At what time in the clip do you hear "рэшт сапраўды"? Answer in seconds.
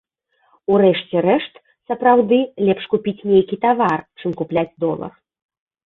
1.27-2.41